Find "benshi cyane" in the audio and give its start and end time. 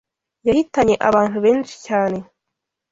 1.45-2.17